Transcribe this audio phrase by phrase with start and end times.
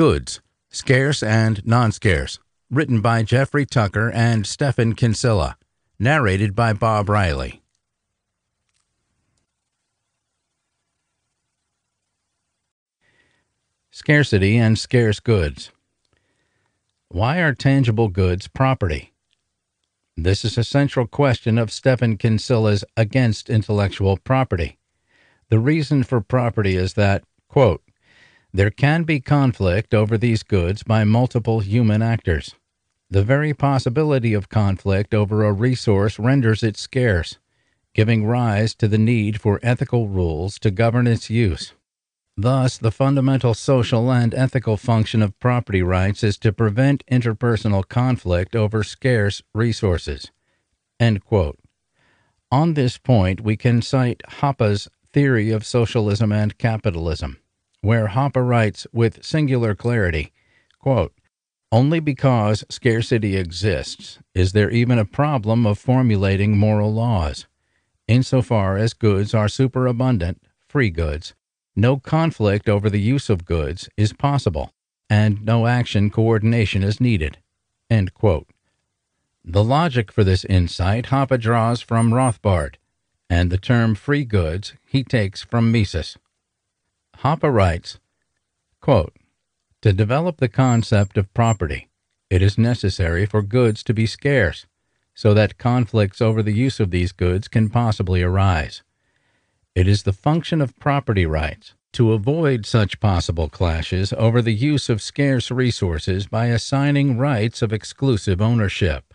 [0.00, 2.38] Goods, Scarce and Non-Scarce,
[2.70, 5.58] written by Jeffrey Tucker and Stephan Kinsella,
[5.98, 7.60] narrated by Bob Riley.
[13.90, 15.70] Scarcity and Scarce Goods
[17.08, 19.12] Why are tangible goods property?
[20.16, 24.78] This is a central question of Stephan Kinsella's Against Intellectual Property.
[25.50, 27.82] The reason for property is that, quote,
[28.52, 32.54] there can be conflict over these goods by multiple human actors.
[33.10, 37.38] The very possibility of conflict over a resource renders it scarce,
[37.94, 41.72] giving rise to the need for ethical rules to govern its use.
[42.36, 48.56] Thus, the fundamental social and ethical function of property rights is to prevent interpersonal conflict
[48.56, 50.30] over scarce resources.
[51.00, 57.38] On this point, we can cite Hoppe's Theory of Socialism and Capitalism,
[57.82, 60.32] where Hoppe writes with singular clarity
[60.80, 61.12] quote,
[61.70, 67.46] Only because scarcity exists is there even a problem of formulating moral laws.
[68.08, 71.34] Insofar as goods are superabundant, free goods,
[71.76, 74.72] no conflict over the use of goods is possible,
[75.08, 77.38] and no action coordination is needed.
[79.44, 82.74] The logic for this insight Hoppe draws from Rothbard,
[83.28, 86.16] and the term free goods he takes from Mises.
[87.22, 87.98] Hoppe writes,
[88.80, 89.14] quote,
[89.82, 91.90] To develop the concept of property,
[92.30, 94.66] it is necessary for goods to be scarce,
[95.14, 98.82] so that conflicts over the use of these goods can possibly arise.
[99.74, 104.88] It is the function of property rights to avoid such possible clashes over the use
[104.88, 109.12] of scarce resources by assigning rights of exclusive ownership.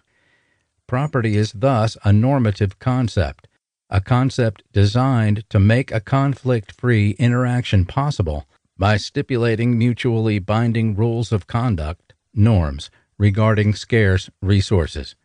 [0.86, 3.48] Property is thus a normative concept,
[3.90, 8.46] a concept designed to make a conflict free interaction possible
[8.78, 15.16] by stipulating mutually binding rules of conduct, norms, regarding scarce resources.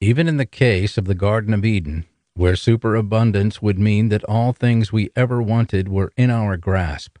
[0.00, 4.52] Even in the case of the Garden of Eden, where superabundance would mean that all
[4.52, 7.18] things we ever wanted were in our grasp.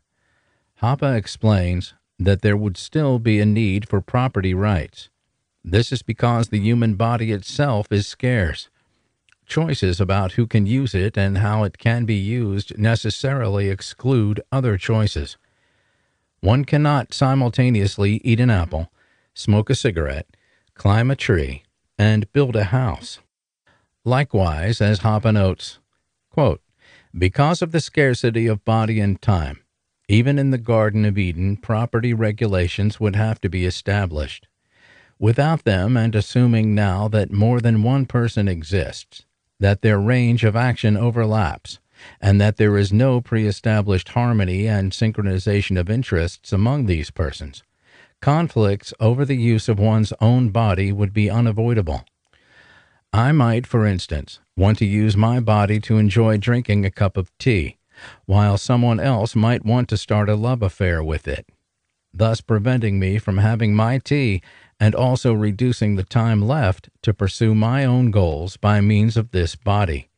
[0.80, 5.08] Hoppe explains that there would still be a need for property rights.
[5.64, 8.68] This is because the human body itself is scarce.
[9.48, 14.76] Choices about who can use it and how it can be used necessarily exclude other
[14.76, 15.38] choices.
[16.40, 18.92] One cannot simultaneously eat an apple,
[19.32, 20.26] smoke a cigarette,
[20.74, 21.62] climb a tree,
[21.98, 23.20] and build a house.
[24.04, 25.78] Likewise, as Hoppe notes,
[26.30, 26.60] quote,
[27.16, 29.60] because of the scarcity of body and time,
[30.08, 34.46] even in the Garden of Eden, property regulations would have to be established.
[35.18, 39.24] Without them, and assuming now that more than one person exists,
[39.60, 41.78] that their range of action overlaps,
[42.20, 47.62] and that there is no pre established harmony and synchronization of interests among these persons,
[48.20, 52.04] conflicts over the use of one's own body would be unavoidable.
[53.12, 57.36] I might, for instance, want to use my body to enjoy drinking a cup of
[57.38, 57.78] tea,
[58.26, 61.48] while someone else might want to start a love affair with it,
[62.12, 64.42] thus preventing me from having my tea
[64.80, 69.56] and also reducing the time left to pursue my own goals by means of this
[69.56, 70.08] body.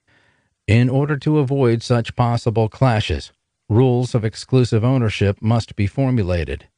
[0.67, 3.33] In order to avoid such possible clashes,
[3.69, 6.69] rules of exclusive ownership must be formulated.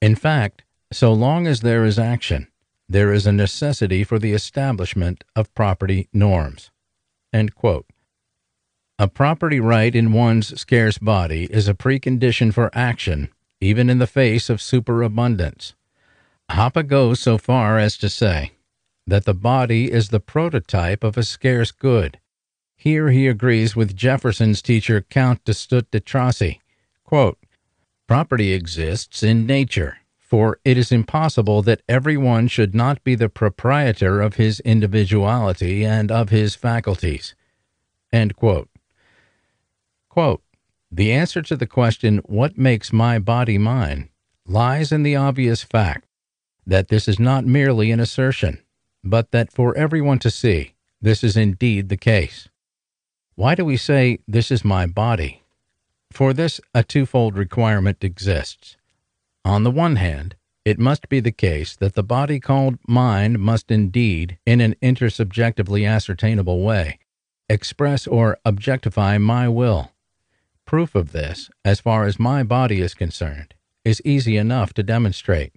[0.00, 2.48] In fact, so long as there is action,
[2.88, 6.70] there is a necessity for the establishment of property norms.
[8.98, 13.28] A property right in one's scarce body is a precondition for action,
[13.60, 15.74] even in the face of superabundance.
[16.50, 18.52] Hoppe goes so far as to say
[19.06, 22.18] that the body is the prototype of a scarce good.
[22.76, 26.60] Here he agrees with Jefferson's teacher, Count Destutt de Tracy.
[27.04, 27.38] Quote,
[28.06, 33.28] Property exists in nature for it is impossible that every one should not be the
[33.28, 37.36] proprietor of his individuality and of his faculties.
[38.34, 38.68] Quote.
[40.08, 40.42] Quote,
[40.90, 44.08] the answer to the question, What makes my body mine?
[44.46, 46.06] lies in the obvious fact
[46.66, 48.58] that this is not merely an assertion,
[49.04, 52.48] but that for everyone to see, this is indeed the case.
[53.34, 55.42] Why do we say, This is my body?
[56.10, 58.76] For this, a twofold requirement exists.
[59.44, 60.34] On the one hand,
[60.64, 65.88] it must be the case that the body called mind must indeed, in an intersubjectively
[65.88, 66.98] ascertainable way,
[67.48, 69.92] express or objectify my will.
[70.64, 73.54] Proof of this, as far as my body is concerned,
[73.84, 75.52] is easy enough to demonstrate.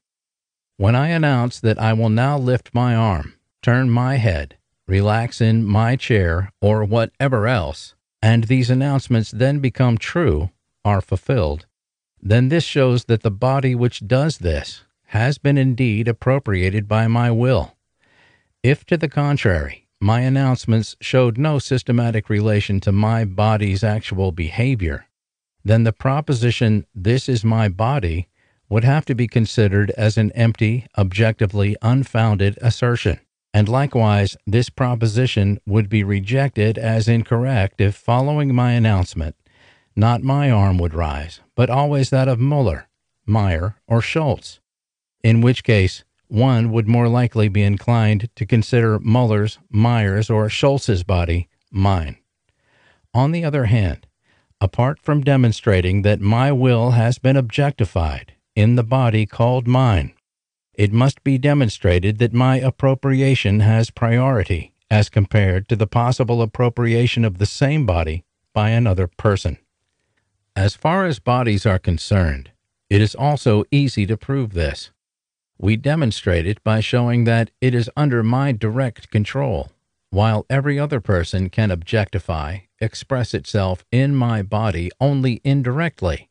[0.79, 4.55] When I announce that I will now lift my arm, turn my head,
[4.87, 10.51] relax in my chair, or whatever else, and these announcements then become true,
[10.85, 11.65] are fulfilled,
[12.21, 17.29] then this shows that the body which does this has been indeed appropriated by my
[17.29, 17.75] will.
[18.63, 25.07] If, to the contrary, my announcements showed no systematic relation to my body's actual behavior,
[25.61, 28.28] then the proposition, This is my body,
[28.69, 33.19] would have to be considered as an empty, objectively unfounded assertion.
[33.53, 39.35] And likewise, this proposition would be rejected as incorrect if, following my announcement,
[39.95, 42.87] not my arm would rise, but always that of Muller,
[43.25, 44.59] Meyer, or Schultz,
[45.23, 51.03] in which case one would more likely be inclined to consider Muller's, Meyer's, or Schultz's
[51.03, 52.17] body mine.
[53.15, 54.05] On the other hand,
[54.61, 60.11] apart from demonstrating that my will has been objectified in the body called mine,
[60.73, 67.23] it must be demonstrated that my appropriation has priority as compared to the possible appropriation
[67.23, 69.57] of the same body by another person.
[70.57, 72.51] As far as bodies are concerned,
[72.89, 74.91] it is also easy to prove this.
[75.57, 79.71] We demonstrate it by showing that it is under my direct control,
[80.09, 86.28] while every other person can objectify, express itself in my body only indirectly,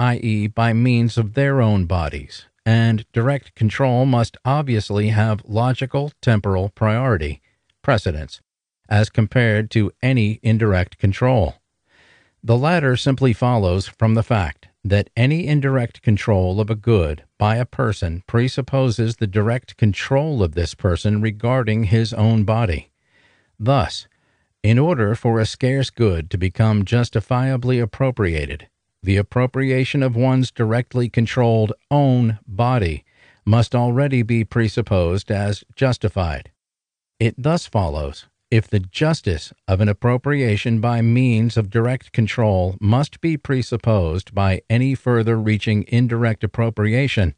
[0.00, 6.70] i.e., by means of their own bodies, and direct control must obviously have logical temporal
[6.70, 7.42] priority,
[7.82, 8.40] precedence,
[8.88, 11.56] as compared to any indirect control.
[12.42, 17.56] The latter simply follows from the fact that any indirect control of a good by
[17.56, 22.90] a person presupposes the direct control of this person regarding his own body.
[23.58, 24.08] Thus,
[24.62, 28.69] in order for a scarce good to become justifiably appropriated,
[29.02, 33.04] the appropriation of one's directly controlled own body
[33.44, 36.50] must already be presupposed as justified.
[37.18, 43.20] It thus follows if the justice of an appropriation by means of direct control must
[43.20, 47.34] be presupposed by any further reaching indirect appropriation,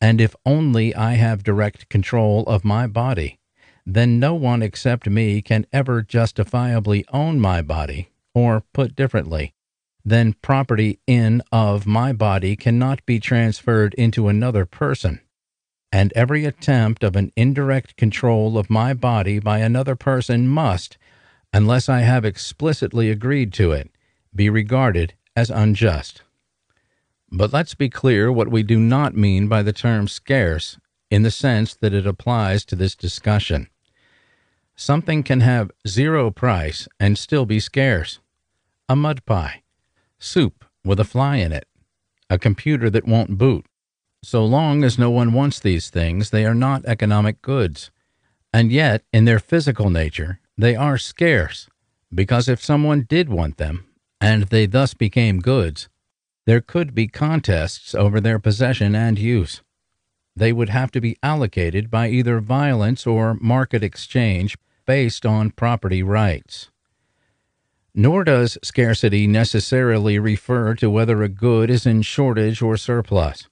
[0.00, 3.38] and if only I have direct control of my body,
[3.86, 9.54] then no one except me can ever justifiably own my body, or, put differently,
[10.04, 15.20] then property in of my body cannot be transferred into another person
[15.92, 20.96] and every attempt of an indirect control of my body by another person must,
[21.52, 23.90] unless I have explicitly agreed to it,
[24.34, 26.22] be regarded as unjust.
[27.32, 30.78] But let's be clear what we do not mean by the term scarce
[31.10, 33.68] in the sense that it applies to this discussion.
[34.76, 38.20] Something can have zero price and still be scarce.
[38.88, 39.59] A mud pie,
[40.20, 41.66] soup with a fly in it,
[42.28, 43.66] a computer that won't boot,
[44.22, 47.90] so long as no one wants these things, they are not economic goods.
[48.52, 51.68] And yet, in their physical nature, they are scarce,
[52.14, 53.86] because if someone did want them,
[54.20, 55.88] and they thus became goods,
[56.46, 59.62] there could be contests over their possession and use.
[60.36, 64.56] They would have to be allocated by either violence or market exchange
[64.86, 66.70] based on property rights.
[67.94, 73.48] Nor does scarcity necessarily refer to whether a good is in shortage or surplus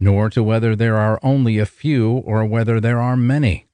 [0.00, 3.66] nor to whether there are only a few or whether there are many.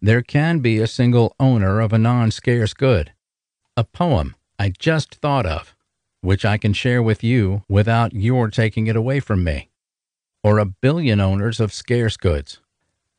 [0.00, 3.12] There can be a single owner of a non scarce good.
[3.76, 5.74] A poem I just thought of,
[6.20, 9.70] which I can share with you without your taking it away from me.
[10.44, 12.60] Or a billion owners of scarce goods.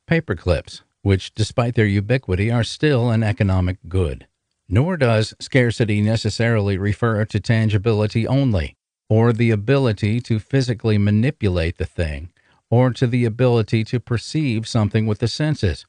[0.09, 4.27] Paperclips, which, despite their ubiquity, are still an economic good.
[4.69, 8.75] Nor does scarcity necessarily refer to tangibility only
[9.09, 12.29] or the ability to physically manipulate the thing,
[12.69, 15.87] or to the ability to perceive something with the senses.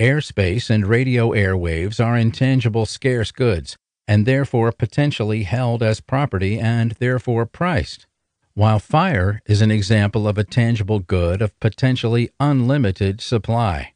[0.00, 3.76] Airspace and radio airwaves are intangible scarce goods,
[4.06, 8.06] and therefore potentially held as property and therefore priced,
[8.54, 13.92] while fire is an example of a tangible good of potentially unlimited supply.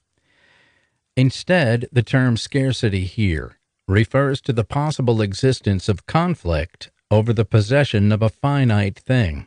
[1.16, 8.10] Instead, the term scarcity here refers to the possible existence of conflict over the possession
[8.10, 9.46] of a finite thing.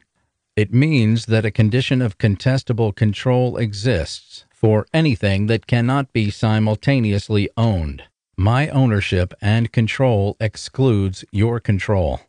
[0.56, 7.50] It means that a condition of contestable control exists for anything that cannot be simultaneously
[7.58, 8.04] owned.
[8.38, 12.22] My ownership and control excludes your control.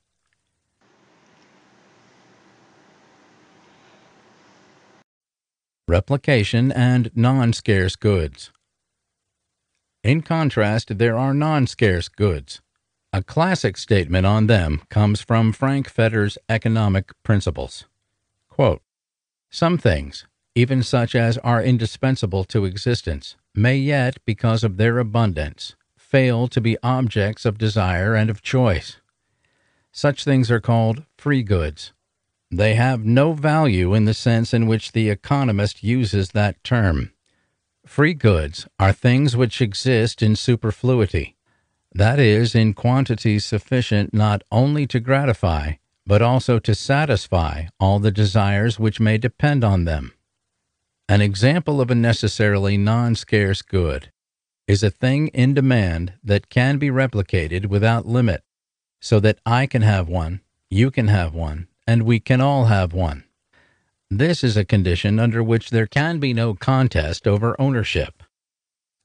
[5.87, 8.53] Replication and non scarce goods.
[10.03, 12.63] In contrast, there are non scarce goods.
[13.13, 17.85] A classic statement on them comes from Frank Fetter's Economic Principles.
[18.49, 18.83] Quote,
[19.51, 25.75] Some things, even such as are indispensable to existence, may yet, because of their abundance,
[25.99, 29.01] fail to be objects of desire and of choice.
[29.93, 31.93] Such things are called free goods.
[32.51, 37.13] They have no value in the sense in which the economist uses that term.
[38.01, 41.37] Free goods are things which exist in superfluity,
[41.93, 45.73] that is, in quantities sufficient not only to gratify,
[46.07, 50.15] but also to satisfy all the desires which may depend on them.
[51.11, 54.11] An example of a necessarily non scarce good
[54.67, 58.43] is a thing in demand that can be replicated without limit,
[58.99, 60.41] so that I can have one,
[60.71, 63.25] you can have one, and we can all have one.
[64.13, 68.25] This is a condition under which there can be no contest over ownership.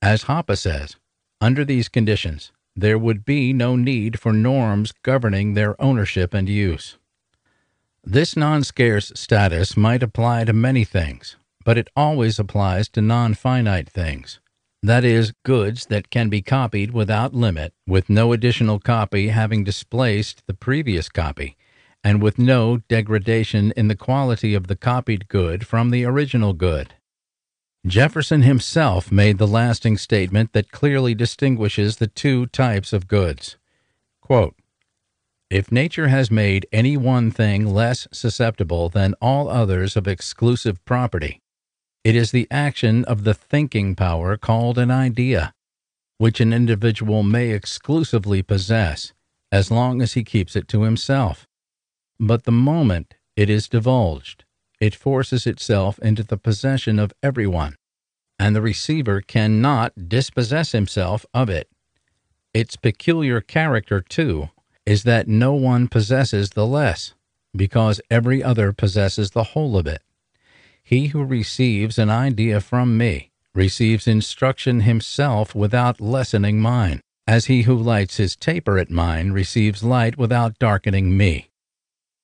[0.02, 0.96] As Hoppe says,
[1.40, 6.98] under these conditions, there would be no need for norms governing their ownership and use.
[8.04, 13.36] This non scarce status might apply to many things, but it always applies to non
[13.36, 14.40] finite things.
[14.82, 20.42] That is, goods that can be copied without limit, with no additional copy having displaced
[20.48, 21.58] the previous copy,
[22.06, 26.94] and with no degradation in the quality of the copied good from the original good.
[27.88, 33.58] Jefferson himself made the lasting statement that clearly distinguishes the two types of goods.
[34.22, 34.56] Quote,
[35.50, 41.42] if nature has made any one thing less susceptible than all others of exclusive property,
[42.04, 45.54] it is the action of the thinking power called an idea,
[46.20, 49.12] which an individual may exclusively possess
[49.52, 51.48] as long as he keeps it to himself.
[52.20, 54.46] But the moment it is divulged,
[54.80, 57.76] it forces itself into the possession of everyone,
[58.40, 61.70] and the receiver cannot dispossess himself of it.
[62.54, 64.50] Its peculiar character, too,
[64.86, 67.14] is that no one possesses the less,
[67.54, 70.02] because every other possesses the whole of it.
[70.82, 77.64] He who receives an idea from me receives instruction himself without lessening mine, as he
[77.64, 81.50] who lights his taper at mine receives light without darkening me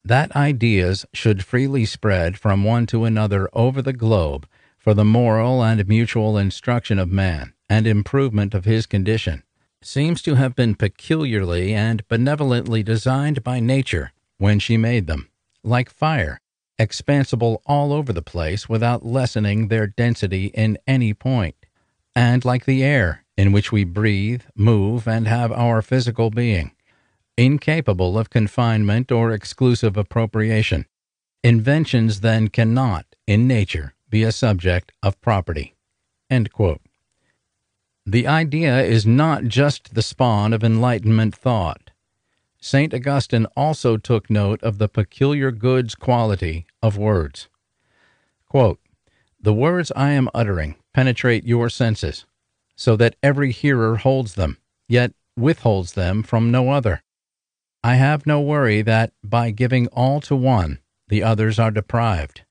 [0.03, 5.63] that ideas should freely spread from one to another over the globe for the moral
[5.63, 9.43] and mutual instruction of man and improvement of his condition.
[9.83, 15.29] Seems to have been peculiarly and benevolently designed by nature when she made them,
[15.63, 16.41] like fire,
[16.79, 21.55] expansible all over the place without lessening their density in any point,
[22.15, 26.71] and like the air in which we breathe, move, and have our physical being
[27.41, 30.85] incapable of confinement or exclusive appropriation.
[31.43, 35.73] Inventions then cannot, in nature, be a subject of property.
[38.05, 41.89] The idea is not just the spawn of Enlightenment thought.
[42.59, 42.93] St.
[42.93, 47.49] Augustine also took note of the peculiar goods quality of words.
[48.47, 48.79] Quote,
[49.39, 52.25] the words I am uttering penetrate your senses,
[52.75, 54.57] so that every hearer holds them,
[54.87, 57.01] yet withholds them from no other.
[57.83, 62.41] I have no worry that, by giving all to one, the others are deprived.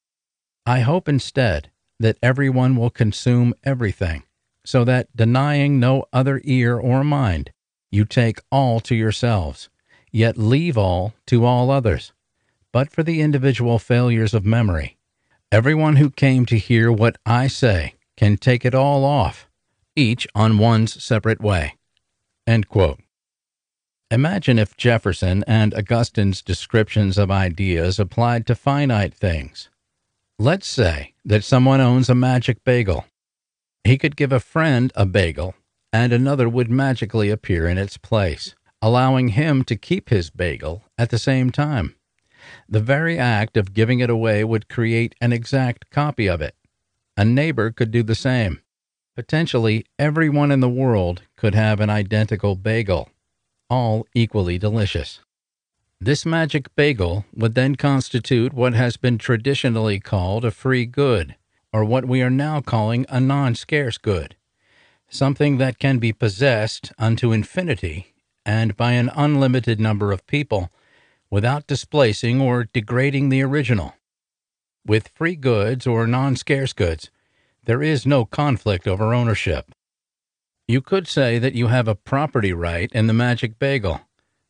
[0.67, 1.71] I hope instead
[2.01, 4.25] that everyone will consume everything,
[4.65, 7.53] so that, denying no other ear or mind,
[7.91, 9.69] you take all to yourselves,
[10.11, 12.13] yet leave all to all others.
[12.73, 14.99] But for the individual failures of memory,
[15.53, 19.49] everyone who came to hear what I say can take it all off,
[19.95, 21.77] each on one's separate way.
[24.13, 29.69] Imagine if Jefferson and Augustine's descriptions of ideas applied to finite things.
[30.37, 33.05] Let's say that someone owns a magic bagel.
[33.85, 35.55] He could give a friend a bagel,
[35.93, 41.11] and another would magically appear in its place, allowing him to keep his bagel at
[41.11, 41.95] the same time.
[42.69, 46.57] The very act of giving it away would create an exact copy of it.
[47.17, 48.61] A neighbor could do the same.
[49.15, 53.09] Potentially, everyone in the world could have an identical bagel
[53.71, 55.21] all equally delicious.
[56.01, 61.37] This magic bagel would then constitute what has been traditionally called a free good,
[61.73, 64.35] or what we are now calling a non scarce good,
[65.09, 70.71] something that can be possessed unto infinity and by an unlimited number of people
[71.31, 73.95] without displacing or degrading the original.
[74.87, 77.11] With free goods or non scarce goods,
[77.65, 79.71] there is no conflict over ownership.
[80.71, 84.03] You could say that you have a property right in the magic bagel,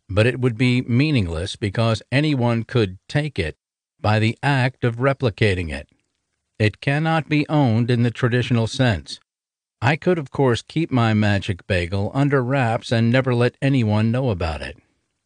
[0.06, 3.56] but it would be meaningless because anyone could take it
[4.02, 5.88] by the act of replicating it.
[6.58, 9.18] It cannot be owned in the traditional sense.
[9.80, 14.28] I could, of course, keep my magic bagel under wraps and never let anyone know
[14.28, 14.76] about it,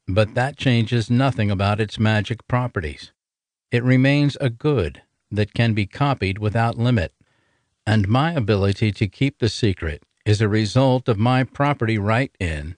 [0.06, 3.10] but that changes nothing about its magic properties.
[3.72, 7.12] It remains a good that can be copied without limit,
[7.84, 12.76] and my ability to keep the secret is a result of my property right in,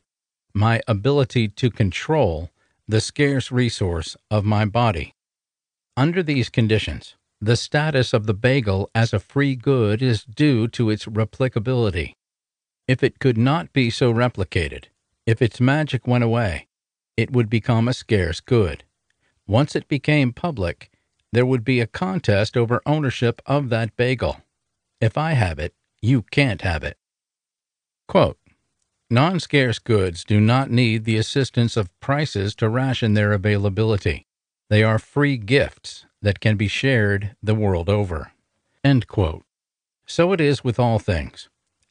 [0.54, 2.50] my ability to control
[2.88, 5.14] the scarce resource of my body.
[5.96, 10.90] Under these conditions, the status of the bagel as a free good is due to
[10.90, 12.14] its replicability.
[12.88, 14.84] If it could not be so replicated,
[15.26, 16.68] if its magic went away,
[17.16, 18.84] it would become a scarce good.
[19.46, 20.90] Once it became public,
[21.32, 24.40] there would be a contest over ownership of that bagel.
[25.00, 26.96] If I have it, you can't have it.
[28.08, 28.38] Quote,
[29.10, 34.26] Non scarce goods do not need the assistance of prices to ration their availability.
[34.68, 38.32] They are free gifts that can be shared the world over.
[40.06, 41.48] So it is with all things.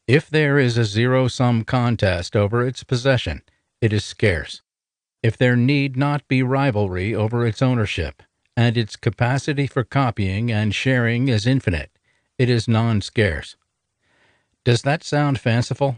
[0.07, 3.41] If there is a zero sum contest over its possession,
[3.81, 4.61] it is scarce.
[5.23, 8.23] If there need not be rivalry over its ownership,
[8.55, 11.91] and its capacity for copying and sharing is infinite,
[12.37, 13.55] it is non scarce.
[14.63, 15.97] Does that sound fanciful?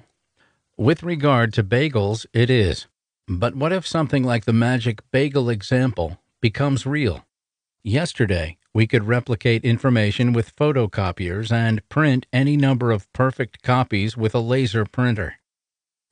[0.79, 2.86] With regard to bagels, it is.
[3.27, 7.25] But what if something like the magic bagel example becomes real?
[7.84, 14.36] Yesterday, we could replicate information with photocopiers and print any number of perfect copies with
[14.36, 15.39] a laser printer.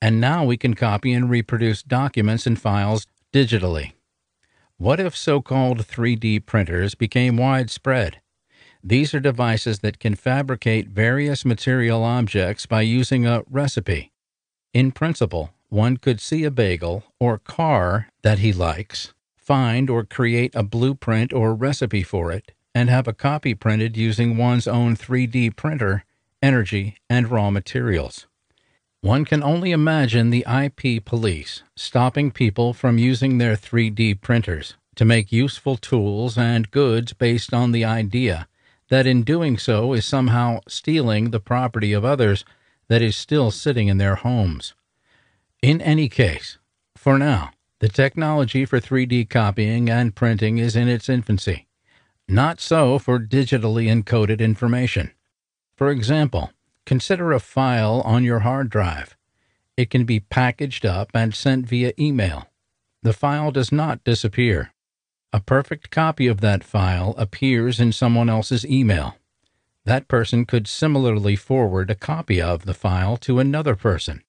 [0.02, 3.92] And now we can copy and reproduce documents and files digitally.
[4.78, 8.20] What if so called 3D printers became widespread?
[8.84, 14.12] These are devices that can fabricate various material objects by using a recipe
[14.76, 20.54] in principle, one could see a bagel or car that he likes, find or create
[20.54, 25.56] a blueprint or recipe for it, and have a copy printed using one's own 3D
[25.56, 26.04] printer,
[26.44, 28.28] energy, and raw materials.
[29.00, 35.06] One can only imagine the IP police stopping people from using their 3D printers to
[35.06, 38.46] make useful tools and goods based on the idea
[38.90, 42.44] that in doing so is somehow stealing the property of others
[42.88, 44.74] that is still sitting in their homes.
[45.62, 46.58] In any case,
[46.96, 51.68] for now, the technology for 3D copying and printing is in its infancy.
[52.28, 55.12] Not so for digitally encoded information.
[55.76, 56.52] For example,
[56.86, 59.16] consider a file on your hard drive.
[59.78, 62.48] It can be packaged up and sent via email.
[63.04, 64.74] The file does not disappear.
[65.34, 69.16] A perfect copy of that file appears in someone else's email
[69.86, 74.24] that person could similarly forward a copy of the file to another person.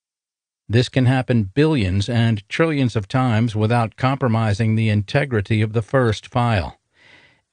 [0.69, 6.27] This can happen billions and trillions of times without compromising the integrity of the first
[6.27, 6.79] file.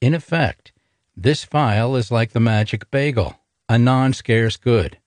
[0.00, 0.72] In effect,
[1.16, 3.38] this file is like the magic bagel,
[3.68, 4.98] a non scarce good.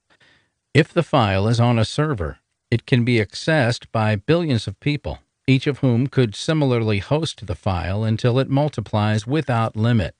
[0.74, 2.40] If the file is on a server,
[2.72, 7.56] it can be accessed by billions of people, each of whom could similarly host the
[7.56, 10.16] file until it multiplies without limit.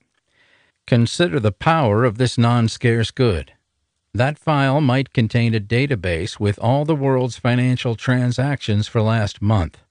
[0.88, 3.52] Consider the power of this non scarce good.
[4.14, 9.82] That file might contain a database with all the world's financial transactions for last month.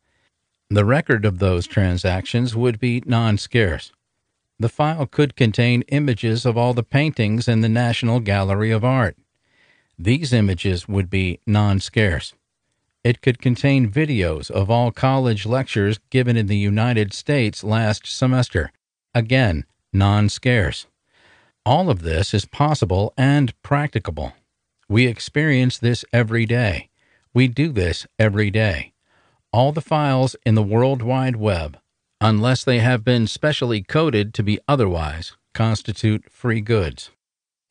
[0.72, 3.92] The record of those transactions would be non scarce.
[4.58, 9.18] The file could contain images of all the paintings in the National Gallery of Art.
[10.00, 12.34] These images would be non scarce.
[13.04, 18.72] It could contain videos of all college lectures given in the United States last semester.
[19.14, 20.88] Again, non scarce.
[21.66, 24.34] All of this is possible and practicable.
[24.88, 26.90] We experience this every day.
[27.34, 28.94] We do this every day.
[29.52, 31.78] All the files in the World Wide Web,
[32.22, 37.10] unless they have been specially coded to be otherwise, constitute free goods.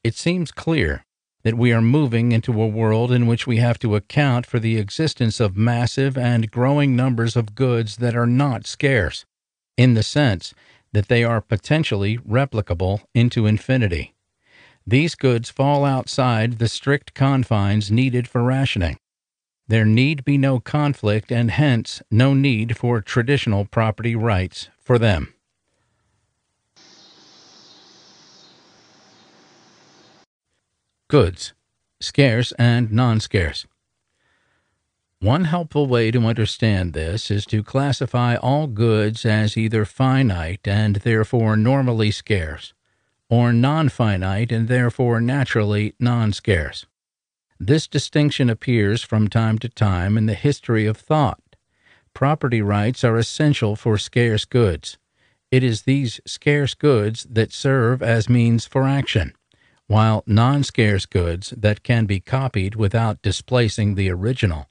[0.04, 1.04] It seems clear
[1.42, 4.78] that we are moving into a world in which we have to account for the
[4.78, 9.24] existence of massive and growing numbers of goods that are not scarce,
[9.76, 10.52] in the sense
[10.96, 14.14] that they are potentially replicable into infinity.
[14.86, 18.96] These goods fall outside the strict confines needed for rationing.
[19.68, 25.34] There need be no conflict and hence no need for traditional property rights for them.
[31.10, 31.52] Goods,
[32.00, 33.66] scarce and non scarce.
[35.26, 40.94] One helpful way to understand this is to classify all goods as either finite and
[40.94, 42.74] therefore normally scarce,
[43.28, 46.86] or non finite and therefore naturally non scarce.
[47.58, 51.56] This distinction appears from time to time in the history of thought.
[52.14, 54.96] Property rights are essential for scarce goods.
[55.50, 59.34] It is these scarce goods that serve as means for action,
[59.88, 64.68] while non scarce goods that can be copied without displacing the original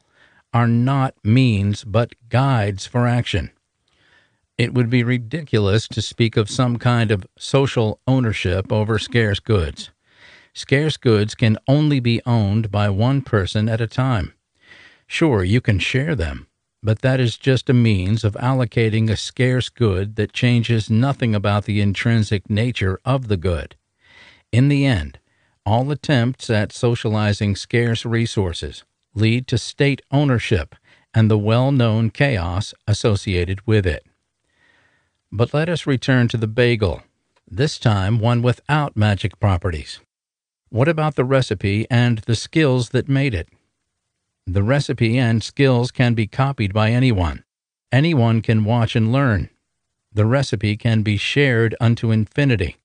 [0.55, 3.51] are not means but guides for action.
[4.57, 9.91] It would be ridiculous to speak of some kind of social ownership over scarce goods.
[10.53, 14.33] Scarce goods can only be owned by one person at a time.
[15.07, 16.47] Sure, you can share them,
[16.81, 21.65] but that is just a means of allocating a scarce good that changes nothing about
[21.65, 23.75] the intrinsic nature of the good.
[24.53, 25.19] In the end,
[25.65, 30.75] all attempts at socializing scarce resources lead to state ownership
[31.13, 34.05] and the well known chaos associated with it.
[35.31, 37.01] But let us return to the bagel,
[37.49, 39.99] this time one without magic properties.
[40.69, 43.47] What about the recipe and the skills that made it?
[44.45, 47.43] The recipe and skills can be copied by anyone.
[47.91, 49.49] Anyone can watch and learn.
[50.13, 52.77] The recipe can be shared unto infinity.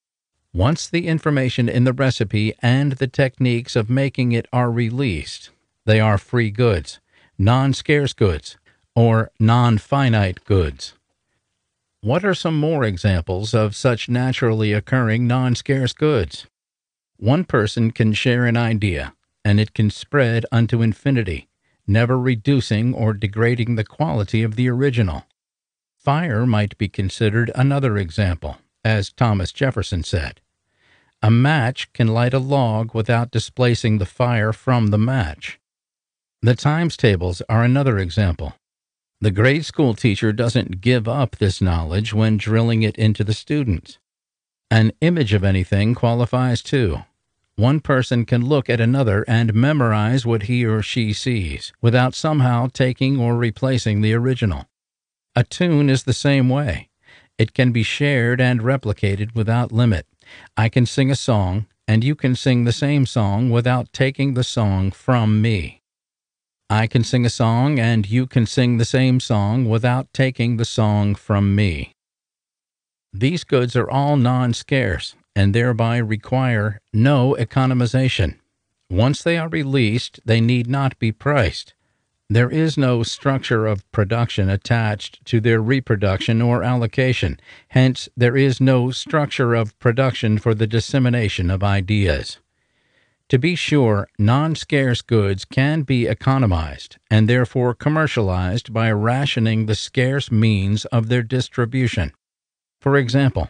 [0.53, 5.51] Once the information in the recipe and the techniques of making it are released,
[5.87, 7.01] they are free goods,
[7.39, 8.57] non scarce goods,
[8.95, 10.95] or non finite goods.
[12.03, 16.47] What are some more examples of such naturally occurring non scarce goods?
[17.19, 19.13] One person can share an idea,
[19.45, 21.49] and it can spread unto infinity,
[21.87, 25.27] never reducing or degrading the quality of the original.
[25.95, 30.41] Fire might be considered another example, as Thomas Jefferson said.
[31.23, 35.60] A match can light a log without displacing the fire from the match.
[36.43, 38.55] The times tables are another example.
[39.21, 43.99] The grade school teacher doesn't give up this knowledge when drilling it into the students.
[44.71, 47.03] An image of anything qualifies too.
[47.57, 52.69] One person can look at another and memorize what he or she sees without somehow
[52.73, 54.65] taking or replacing the original.
[55.37, 56.89] A tune is the same way.
[57.37, 60.07] It can be shared and replicated without limit.
[60.57, 64.45] I can sing a song, and you can sing the same song without taking the
[64.45, 65.80] song from me.
[66.73, 70.65] I can sing a song, and you can sing the same song without taking the
[70.65, 71.97] song from me.
[73.13, 78.39] These goods are all non scarce, and thereby require no economization.
[78.89, 81.75] Once they are released, they need not be priced.
[82.29, 87.41] There is no structure of production attached to their reproduction or allocation.
[87.71, 92.39] Hence, there is no structure of production for the dissemination of ideas.
[93.31, 99.75] To be sure, non scarce goods can be economized and therefore commercialized by rationing the
[99.75, 102.13] scarce means of their distribution.
[102.81, 103.49] For example,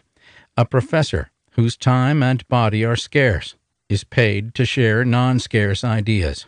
[0.55, 3.55] a professor whose time and body are scarce,
[3.89, 6.45] is paid to share non scarce ideas.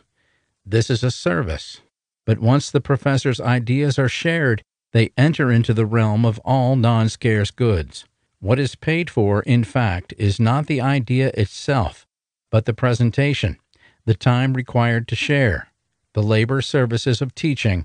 [0.66, 1.82] This is a service.
[2.26, 7.10] But once the professor's ideas are shared, they enter into the realm of all non
[7.10, 8.06] scarce goods.
[8.40, 12.06] What is paid for, in fact, is not the idea itself,
[12.54, 13.58] but the presentation,
[14.06, 15.70] the time required to share,
[16.14, 17.84] the labor services of teaching,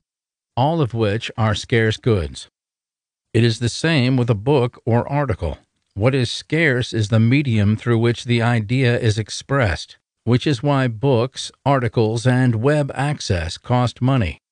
[0.59, 2.49] all of which are scarce goods.
[3.33, 5.57] It is the same with a book or article.
[5.95, 10.87] What is scarce is the medium through which the idea is expressed, which is why
[10.87, 14.43] books, articles, and web access cost money.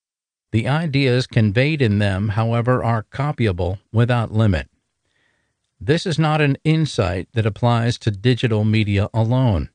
[0.51, 4.67] The ideas conveyed in them, however, are copyable without limit.
[5.79, 9.69] This is not an insight that applies to digital media alone.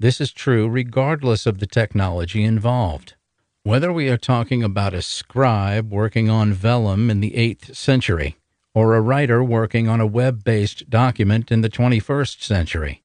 [0.00, 3.16] This is true regardless of the technology involved.
[3.64, 8.36] Whether we are talking about a scribe working on vellum in the 8th century,
[8.76, 13.02] or a writer working on a web based document in the 21st century.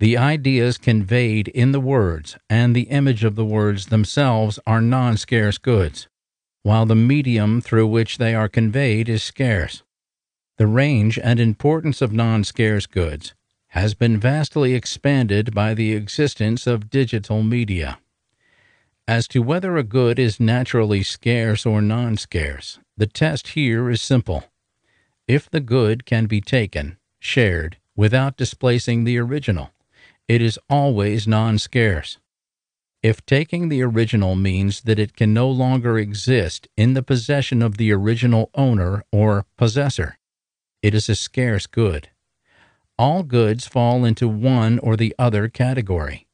[0.00, 5.16] The ideas conveyed in the words and the image of the words themselves are non
[5.16, 6.08] scarce goods,
[6.62, 9.82] while the medium through which they are conveyed is scarce.
[10.58, 13.32] The range and importance of non scarce goods
[13.74, 17.98] has been vastly expanded by the existence of digital media.
[19.08, 24.00] As to whether a good is naturally scarce or non scarce, the test here is
[24.00, 24.44] simple.
[25.26, 29.72] If the good can be taken, shared, without displacing the original,
[30.28, 32.18] it is always non scarce.
[33.02, 37.76] If taking the original means that it can no longer exist in the possession of
[37.76, 40.16] the original owner or possessor,
[40.80, 42.10] it is a scarce good.
[42.96, 46.28] All goods fall into one or the other category.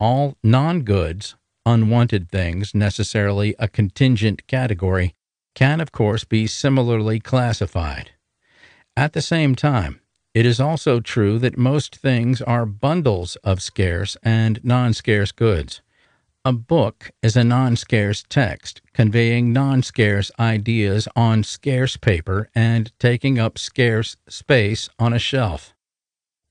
[0.00, 5.14] All non goods, unwanted things, necessarily a contingent category,
[5.54, 8.12] can of course be similarly classified.
[8.96, 10.00] At the same time,
[10.32, 15.82] it is also true that most things are bundles of scarce and non scarce goods.
[16.46, 22.90] A book is a non scarce text conveying non scarce ideas on scarce paper and
[22.98, 25.74] taking up scarce space on a shelf.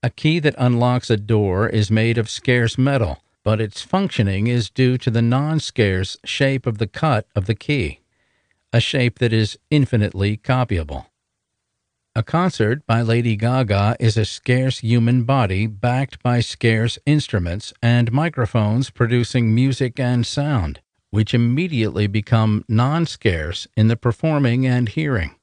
[0.02, 4.70] A key that unlocks a door is made of scarce metal, but its functioning is
[4.70, 8.00] due to the non scarce shape of the cut of the key,
[8.72, 11.06] a shape that is infinitely copyable.
[12.16, 18.10] A concert by Lady Gaga is a scarce human body backed by scarce instruments and
[18.10, 20.80] microphones producing music and sound,
[21.10, 25.35] which immediately become non scarce in the performing and hearing.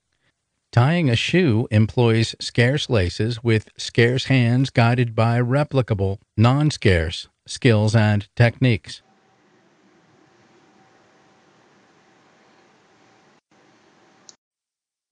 [0.74, 7.96] Tying a shoe employs scarce laces with scarce hands guided by replicable, non scarce skills
[7.96, 9.04] and techniques.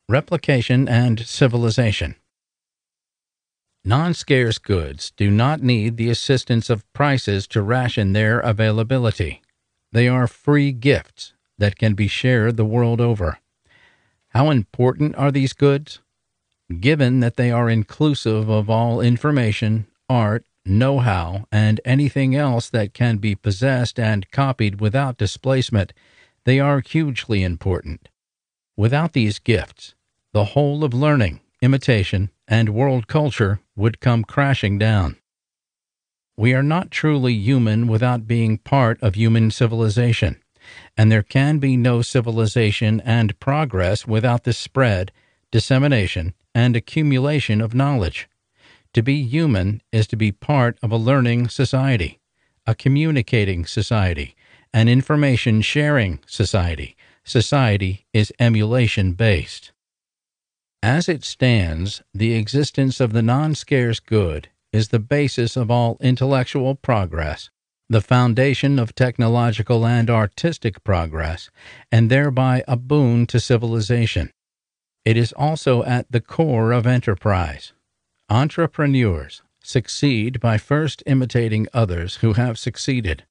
[0.09, 2.15] Replication and civilization.
[3.85, 9.43] Non scarce goods do not need the assistance of prices to ration their availability.
[9.91, 13.37] They are free gifts that can be shared the world over.
[14.33, 15.99] How important are these goods?
[16.79, 22.93] Given that they are inclusive of all information, art, know how, and anything else that
[22.93, 25.91] can be possessed and copied without displacement,
[26.45, 28.07] they are hugely important.
[28.77, 29.95] Without these gifts,
[30.31, 35.17] the whole of learning, imitation, and world culture would come crashing down.
[36.37, 40.41] We are not truly human without being part of human civilization,
[40.97, 45.11] and there can be no civilization and progress without the spread,
[45.51, 48.27] dissemination, and accumulation of knowledge.
[48.93, 52.19] To be human is to be part of a learning society,
[52.67, 54.35] a communicating society,
[54.73, 56.95] an information sharing society.
[57.23, 59.71] Society is emulation based.
[60.83, 65.97] As it stands, the existence of the non scarce good is the basis of all
[66.01, 67.49] intellectual progress,
[67.91, 71.49] the foundation of technological and artistic progress,
[71.91, 74.31] and thereby a boon to civilization.
[75.03, 77.73] It is also at the core of enterprise.
[78.29, 83.25] Entrepreneurs succeed by first imitating others who have succeeded.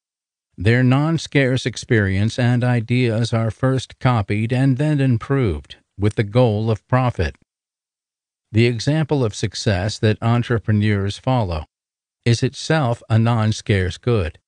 [0.59, 6.71] Their non scarce experience and ideas are first copied and then improved with the goal
[6.71, 7.35] of profit.
[8.53, 11.65] The example of success that entrepreneurs follow
[12.27, 14.39] is itself a non scarce good.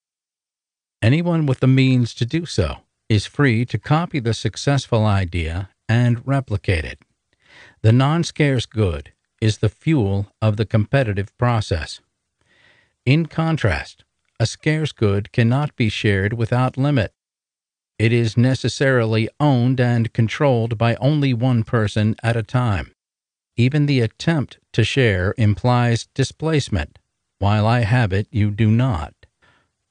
[1.03, 2.77] Anyone with the means to do so
[3.09, 7.01] is free to copy the successful idea and replicate it.
[7.83, 12.01] The non scarce good is the fuel of the competitive process.
[13.05, 14.05] In contrast,
[14.38, 17.12] a scarce good cannot be shared without limit.
[17.99, 22.95] It is necessarily owned and controlled by only one person at a time.
[23.57, 27.01] Even the attempt to share implies displacement.
[27.41, 29.22] While I have it, you do not.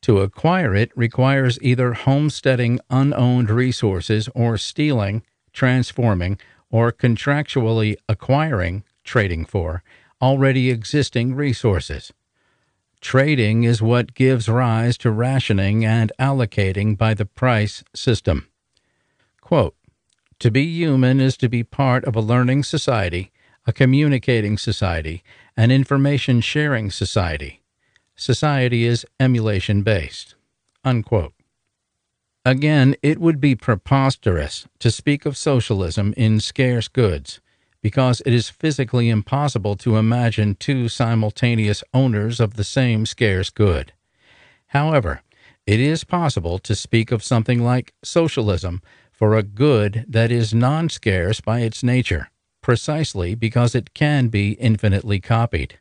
[0.04, 9.46] To acquire it requires either homesteading unowned resources or stealing, transforming, or contractually acquiring, trading
[9.46, 9.84] for,
[10.22, 12.12] already existing resources.
[13.00, 18.48] Trading is what gives rise to rationing and allocating by the price system.
[19.42, 19.76] Quote,
[20.40, 23.32] to be human is to be part of a learning society
[23.68, 25.24] a communicating society,
[25.56, 27.61] an information sharing society.
[28.22, 30.36] Society is emulation based.
[30.84, 31.34] Unquote.
[32.46, 37.42] Again, it would be preposterous to speak of socialism in scarce goods
[37.82, 43.92] because it is physically impossible to imagine two simultaneous owners of the same scarce good.
[44.68, 45.24] However,
[45.66, 50.90] it is possible to speak of something like socialism for a good that is non
[50.90, 52.30] scarce by its nature
[52.62, 55.80] precisely because it can be infinitely copied.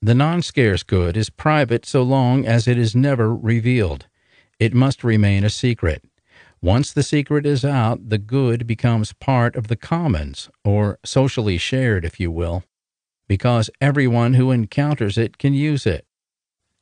[0.00, 4.06] The non scarce good is private so long as it is never revealed.
[4.58, 6.04] It must remain a secret.
[6.60, 12.04] Once the secret is out, the good becomes part of the commons, or socially shared,
[12.04, 12.64] if you will,
[13.28, 16.04] because everyone who encounters it can use it.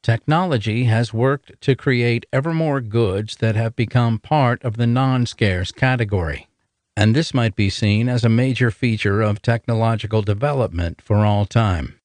[0.03, 5.27] Technology has worked to create ever more goods that have become part of the non
[5.27, 6.49] scarce category
[6.97, 12.01] and this might be seen as a major feature of technological development for all time.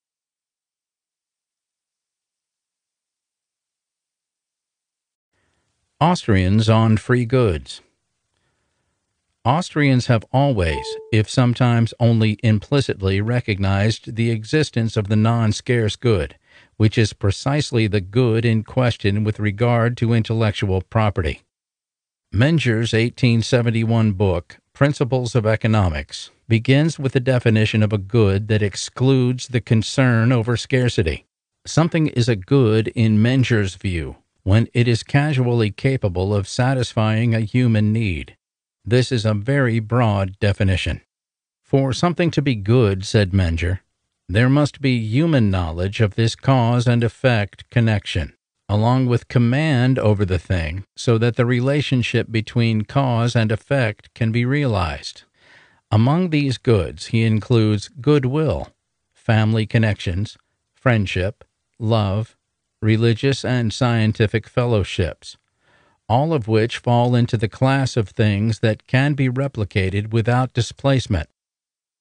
[6.02, 7.82] Austrians on free goods.
[9.46, 10.84] Austrians have always,
[11.14, 16.38] if sometimes only implicitly, recognized the existence of the non scarce good,
[16.78, 21.42] which is precisely the good in question with regard to intellectual property.
[22.32, 29.50] Menger's 1871 book, Principles of Economics begins with the definition of a good that excludes
[29.50, 31.28] the concern over scarcity.
[31.68, 37.42] Something is a good in Menger's view when it is casually capable of satisfying a
[37.42, 38.36] human need.
[38.84, 41.02] This is a very broad definition.
[41.64, 43.80] For something to be good, said Menger,
[44.28, 48.34] there must be human knowledge of this cause and effect connection
[48.72, 54.32] along with command over the thing so that the relationship between cause and effect can
[54.32, 55.24] be realized.
[55.92, 58.70] Among these goods, he includes goodwill,
[59.12, 60.38] family connections,
[60.74, 61.44] friendship,
[61.80, 62.38] love,
[62.82, 65.38] religious and scientific fellowships.
[66.10, 71.30] all of which fall into the class of things that can be replicated without displacement.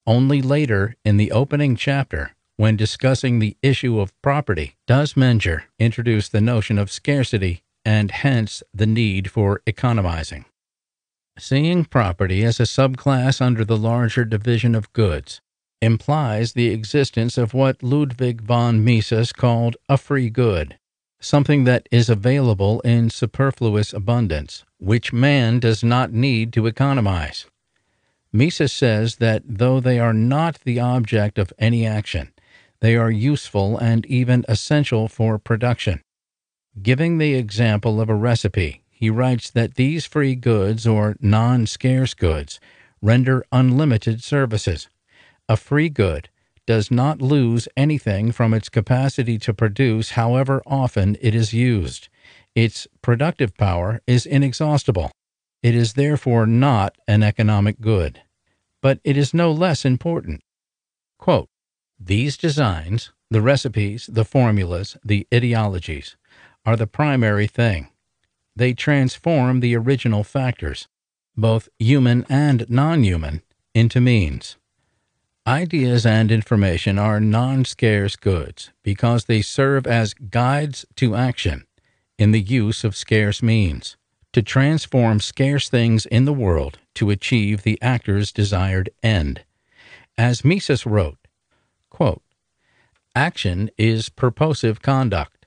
[0.06, 6.28] Only later, in the opening chapter, when discussing the issue of property, does Menger introduce
[6.28, 10.44] the notion of scarcity and hence the need for economizing.
[11.38, 15.40] Seeing property as a subclass under the larger division of goods
[15.82, 20.78] implies the existence of what Ludwig von Mises called a free good,
[21.20, 27.46] something that is available in superfluous abundance, which man does not need to economize.
[28.32, 32.32] Mises says that though they are not the object of any action,
[32.80, 36.02] they are useful and even essential for production.
[36.80, 42.14] Giving the example of a recipe, he writes that these free goods or non scarce
[42.14, 42.60] goods
[43.02, 44.88] render unlimited services.
[45.50, 46.28] A free good
[46.64, 52.08] does not lose anything from its capacity to produce however often it is used.
[52.54, 55.10] Its productive power is inexhaustible.
[55.60, 58.22] It is therefore not an economic good.
[58.80, 60.40] But it is no less important.
[61.18, 61.48] Quote,
[61.98, 66.16] These designs, the recipes, the formulas, the ideologies,
[66.64, 67.88] are the primary thing.
[68.54, 70.86] They transform the original factors,
[71.36, 73.42] both human and non human,
[73.74, 74.56] into means.
[75.50, 81.66] Ideas and information are non scarce goods because they serve as guides to action
[82.20, 83.96] in the use of scarce means
[84.32, 89.42] to transform scarce things in the world to achieve the actor's desired end.
[90.16, 91.18] As Mises wrote,
[91.90, 92.22] quote,
[93.16, 95.46] Action is purposive conduct.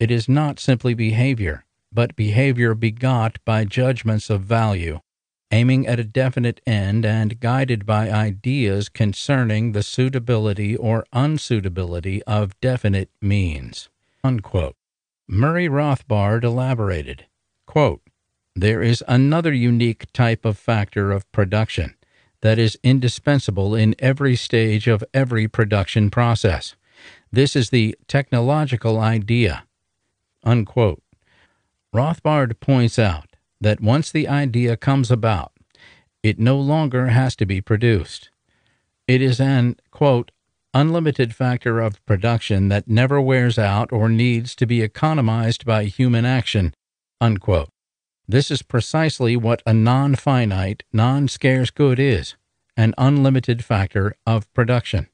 [0.00, 5.00] It is not simply behavior, but behavior begot by judgments of value,
[5.52, 12.58] aiming at a definite end and guided by ideas concerning the suitability or unsuitability of
[12.60, 13.90] definite means.
[14.24, 14.74] Unquote.
[15.28, 17.26] Murray Rothbard elaborated,
[17.66, 18.00] quote,
[18.54, 21.94] there is another unique type of factor of production
[22.42, 26.74] that is indispensable in every stage of every production process.
[27.30, 29.64] This is the technological idea.
[30.44, 31.02] Unquote.
[31.94, 33.31] Rothbard points out
[33.62, 35.52] that once the idea comes about,
[36.22, 38.30] it no longer has to be produced.
[39.08, 40.30] It is an, quote,
[40.74, 46.24] unlimited factor of production that never wears out or needs to be economized by human
[46.24, 46.74] action,
[47.20, 47.68] unquote.
[48.28, 52.36] This is precisely what a non finite, non scarce good is
[52.76, 55.06] an unlimited factor of production.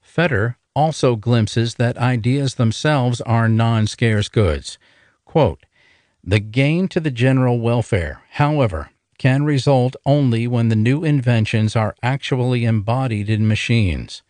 [0.00, 4.78] Fetter also glimpses that ideas themselves are non scarce goods.
[5.24, 5.64] Quote,
[6.26, 11.94] the gain to the general welfare, however, can result only when the new inventions are
[12.02, 14.22] actually embodied in machines.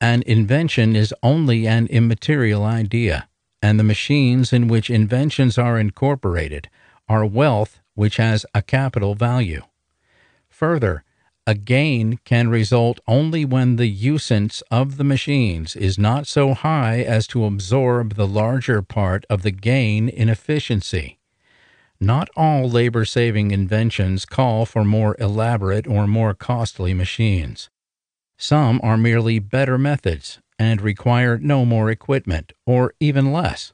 [0.00, 3.28] An invention is only an immaterial idea,
[3.60, 6.70] and the machines in which inventions are incorporated
[7.08, 9.62] are wealth which has a capital value.
[10.48, 11.02] Further,
[11.48, 17.00] a gain can result only when the usance of the machines is not so high
[17.00, 21.18] as to absorb the larger part of the gain in efficiency.
[21.98, 27.70] Not all labor saving inventions call for more elaborate or more costly machines.
[28.36, 33.72] Some are merely better methods and require no more equipment, or even less.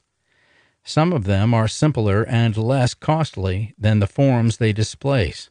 [0.85, 5.49] Some of them are simpler and less costly than the forms they displace.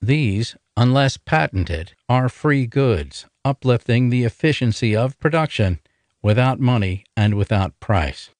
[0.00, 5.80] These, unless patented, are free goods, uplifting the efficiency of production
[6.22, 8.30] without money and without price.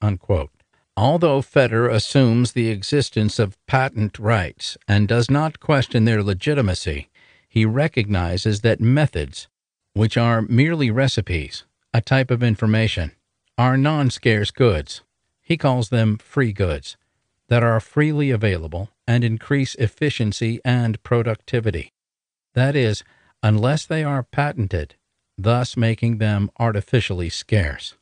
[0.00, 0.50] Unquote.
[0.96, 7.08] Although Fetter assumes the existence of patent rights and does not question their legitimacy,
[7.48, 9.48] he recognizes that methods,
[9.94, 13.12] which are merely recipes, a type of information,
[13.56, 15.02] are non scarce goods
[15.48, 16.97] he calls them free goods
[17.48, 21.92] that are freely available and increase efficiency and productivity.
[22.54, 23.02] That is,
[23.42, 24.94] unless they are patented,
[25.36, 27.94] thus making them artificially scarce.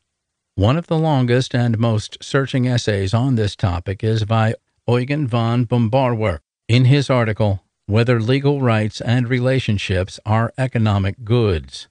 [0.55, 4.55] One of the longest and most searching essays on this topic is by
[4.87, 11.87] Eugen von Böhm-Bawerk in his article, Whether Legal Rights and Relationships Are Economic Goods.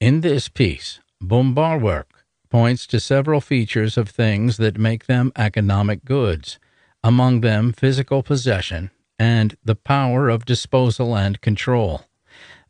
[0.00, 2.06] In this piece, Böhm-Bawerk
[2.50, 6.58] points to several features of things that make them economic goods,
[7.04, 12.06] among them physical possession and the power of disposal and control.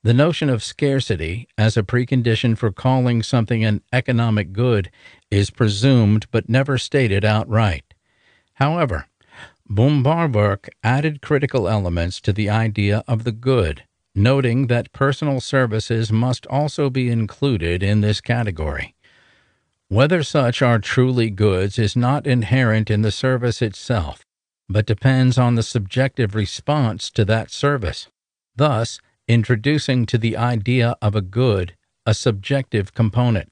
[0.02, 4.90] The notion of scarcity as a precondition for calling something an economic good
[5.30, 7.94] is presumed but never stated outright.
[8.54, 9.06] However,
[9.70, 16.46] Böhm-Bawerk added critical elements to the idea of the good, noting that personal services must
[16.48, 18.93] also be included in this category.
[19.88, 24.24] Whether such are truly goods is not inherent in the service itself,
[24.68, 28.08] but depends on the subjective response to that service,
[28.56, 31.76] thus introducing to the idea of a good
[32.06, 33.50] a subjective component.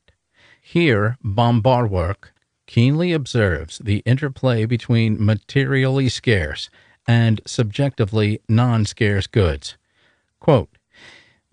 [0.61, 2.33] Here, Böhm-Bawerk
[2.67, 6.71] keenly observes the interplay between materially scarce
[7.07, 9.77] and subjectively non scarce goods.
[10.41, 10.71] Quote,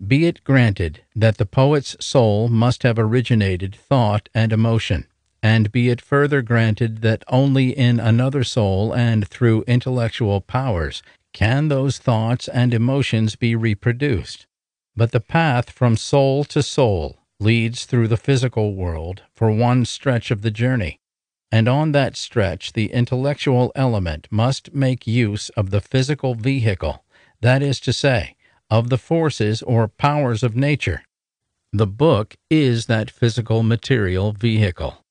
[0.06, 5.06] Be it granted that the poet's soul must have originated thought and emotion,
[5.42, 11.68] and be it further granted that only in another soul and through intellectual powers can
[11.68, 14.46] those thoughts and emotions be reproduced.
[14.96, 20.30] But the path from soul to soul leads through the physical world for one stretch
[20.30, 20.98] of the journey,
[21.52, 27.04] and on that stretch the intellectual element must make use of the physical vehicle,
[27.40, 28.34] that is to say,
[28.70, 31.02] of the forces or powers of nature.
[31.72, 35.04] The book is that physical material vehicle.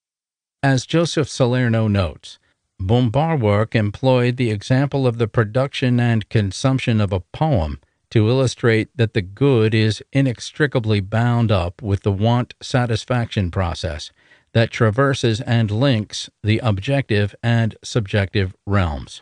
[0.62, 2.40] As Joseph Salerno notes,
[2.82, 7.80] Böhm-Bawerk employed the example of the production and consumption of a poem
[8.12, 14.12] to illustrate that the good is inextricably bound up with the want satisfaction process
[14.54, 19.22] that traverses and links the objective and subjective realms.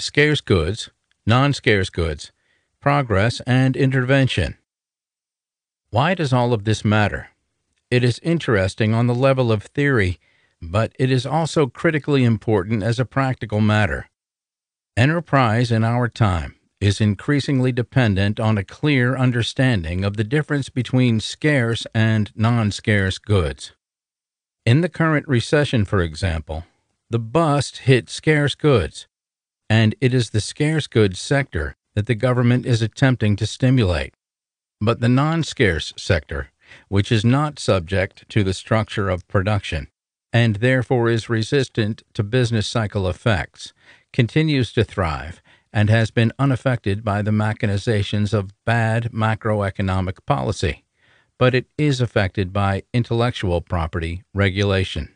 [0.00, 0.90] Scarce goods,
[1.26, 2.30] non scarce goods,
[2.80, 4.56] progress and intervention.
[5.90, 7.30] Why does all of this matter?
[7.90, 10.20] It is interesting on the level of theory,
[10.62, 14.08] but it is also critically important as a practical matter.
[14.96, 21.18] Enterprise in our time is increasingly dependent on a clear understanding of the difference between
[21.18, 23.72] scarce and non scarce goods.
[24.64, 26.66] In the current recession, for example,
[27.10, 29.07] the bust hit scarce goods,
[29.68, 34.14] and it is the scarce goods sector that the government is attempting to stimulate.
[34.80, 36.50] But the non scarce sector,
[36.88, 39.88] which is not subject to the structure of production,
[40.32, 43.72] and therefore is resistant to business cycle effects,
[44.12, 45.42] continues to thrive
[45.72, 50.84] and has been unaffected by the machinations of bad macroeconomic policy,
[51.38, 55.14] but it is affected by intellectual property regulation.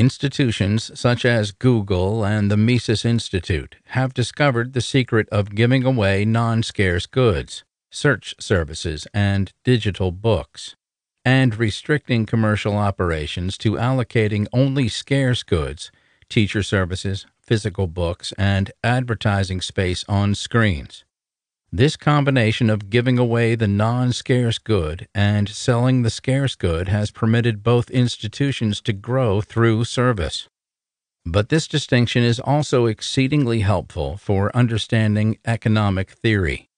[0.00, 6.24] Institutions such as Google and the Mises Institute have discovered the secret of giving away
[6.24, 10.74] non scarce goods search services, and digital books,
[11.24, 15.90] and restricting commercial operations to allocating only scarce goods,
[16.28, 21.04] teacher services, physical books, and advertising space on screens.
[21.72, 27.12] This combination of giving away the non scarce good and selling the scarce good has
[27.12, 30.48] permitted both institutions to grow through service.
[31.24, 36.68] But this distinction is also exceedingly helpful for understanding economic theory.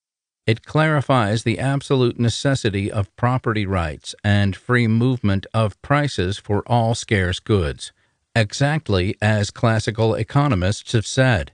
[0.47, 6.95] It clarifies the absolute necessity of property rights and free movement of prices for all
[6.95, 7.93] scarce goods,
[8.35, 11.53] exactly as classical economists have said.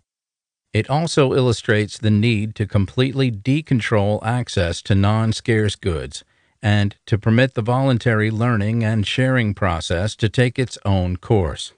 [0.73, 6.25] It also illustrates the need to completely decontrol access to non scarce goods
[6.62, 11.73] and to permit the voluntary learning and sharing process to take its own course.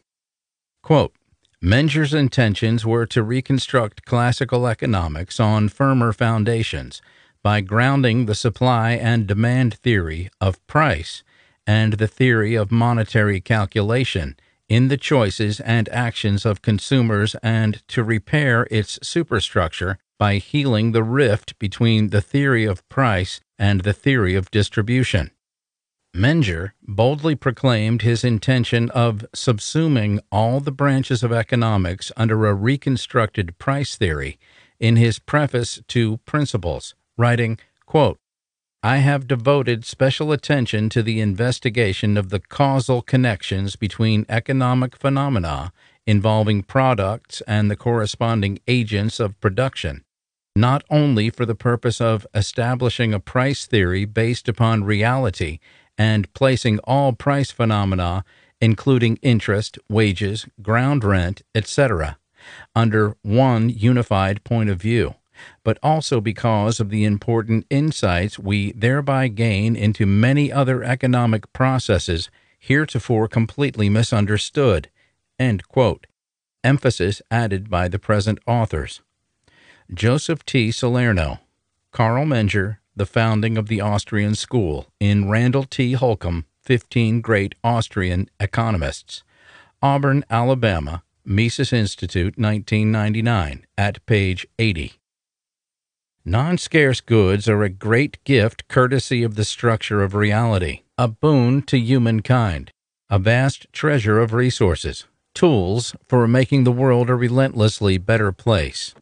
[0.83, 1.15] Quote,
[1.63, 7.03] Menger's intentions were to reconstruct classical economics on firmer foundations
[7.43, 11.23] by grounding the supply and demand theory of price
[11.67, 14.37] and the theory of monetary calculation
[14.71, 21.03] in the choices and actions of consumers and to repair its superstructure by healing the
[21.03, 25.33] rift between the theory of price and the theory of distribution.
[26.17, 33.59] Menger boldly proclaimed his intention of subsuming all the branches of economics under a reconstructed
[33.59, 34.39] price theory
[34.79, 38.19] in his preface to Principles, writing, quote,
[38.83, 45.71] I have devoted special attention to the investigation of the causal connections between economic phenomena
[46.07, 50.03] involving products and the corresponding agents of production,
[50.57, 55.59] not only for the purpose of establishing a price theory based upon reality
[55.99, 58.25] and placing all price phenomena,
[58.63, 62.17] including interest, wages, ground rent, etc.,
[62.75, 65.17] under one unified point of view,
[65.63, 72.31] but also because of the important insights we thereby gain into many other economic processes
[72.59, 74.91] heretofore completely misunderstood.
[76.63, 79.01] Emphasis added by the present authors.
[79.93, 80.71] Joseph T.
[80.71, 81.41] Salerno,
[81.91, 85.95] Carl Menger, the founding of the Austrian school in Randall T.
[85.95, 89.25] Holcombe, 15 Great Austrian Economists.
[89.83, 95.00] Auburn, Alabama, Mises Institute, 1999, at page 80.
[96.25, 101.63] Non scarce goods are a great gift courtesy of the structure of reality, a boon
[101.63, 102.71] to humankind,
[103.09, 108.95] a vast treasure of resources, tools for making the world a relentlessly better place.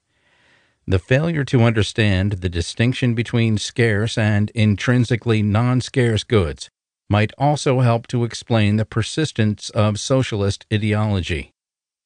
[0.87, 6.71] The failure to understand the distinction between scarce and intrinsically non scarce goods
[7.11, 11.51] might also help to explain the persistence of socialist ideology.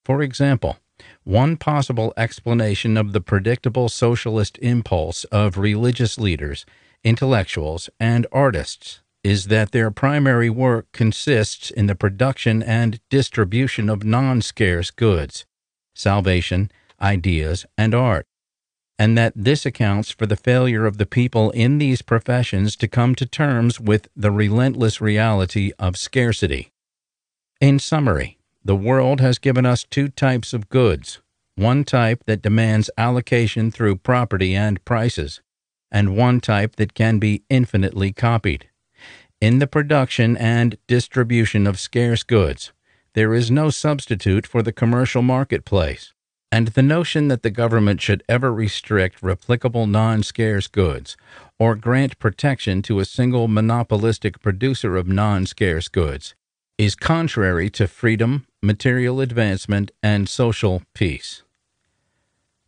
[0.06, 0.78] For example,
[1.24, 6.66] one possible explanation of the predictable socialist impulse of religious leaders,
[7.04, 14.04] intellectuals, and artists is that their primary work consists in the production and distribution of
[14.04, 15.44] non scarce goods,
[15.94, 16.70] salvation,
[17.00, 18.26] ideas, and art
[19.02, 23.16] and that this accounts for the failure of the people in these professions to come
[23.16, 26.70] to terms with the relentless reality of scarcity.
[27.60, 31.20] In summary, the world has given us two types of goods
[31.54, 35.42] one type that demands allocation through property and prices,
[35.90, 38.70] and one type that can be infinitely copied.
[39.38, 42.72] In the production and distribution of scarce goods,
[43.14, 46.14] there is no substitute for the commercial marketplace
[46.52, 51.16] and the notion that the government should ever restrict replicable non scarce goods
[51.58, 56.34] or grant protection to a single monopolistic producer of non scarce goods
[56.76, 61.42] is contrary to freedom, material advancement, and social peace.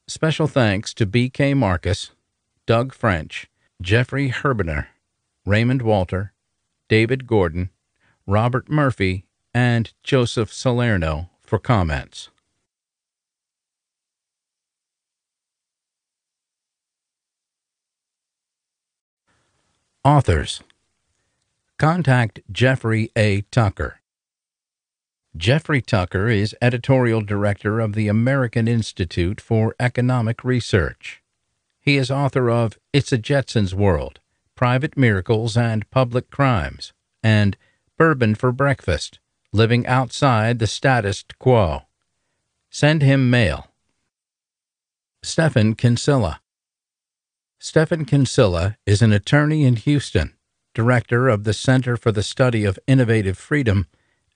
[0.07, 1.55] Special thanks to B.K.
[1.55, 2.11] Marcus,
[2.67, 3.49] Doug French,
[3.81, 4.89] Jeffrey Herbener,
[5.47, 6.33] Raymond Walter,
[6.89, 7.71] David Gordon,
[8.27, 12.31] Robert Murphy, and Joseph Salerno for comments.
[20.05, 20.61] Authors
[21.79, 23.43] Contact Jeffrey A.
[23.51, 24.01] Tucker.
[25.37, 31.25] Jeffrey Tucker is editorial director of the American Institute for Economic Research.
[31.81, 34.21] He is author of It's a Jetson's World
[34.55, 37.57] Private Miracles and Public Crimes and
[37.99, 39.19] Bourbon for Breakfast
[39.53, 41.83] Living Outside the Status Quo.
[42.71, 43.73] Send him mail.
[45.25, 46.41] Stephan Kinsella.
[47.59, 50.35] Stephan Kinsella is an attorney in Houston,
[50.75, 53.89] director of the Center for the Study of Innovative Freedom,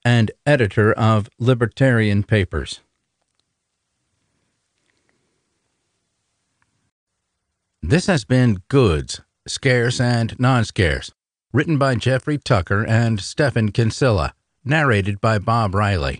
[0.09, 2.80] and editor of Libertarian Papers.
[7.82, 11.12] This has been Goods, Scarce and Non Scarce,
[11.52, 14.32] written by Jeffrey Tucker and Stephan Kinsella,
[14.64, 16.16] narrated by Bob Riley.